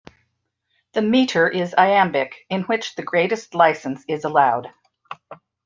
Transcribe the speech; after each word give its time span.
The 0.93 1.03
metre 1.03 1.47
is 1.47 1.75
iambic, 1.77 2.35
in 2.49 2.63
which 2.63 2.95
the 2.95 3.03
greatest 3.03 3.53
licence 3.53 4.03
is 4.07 4.23
allowed. 4.23 4.71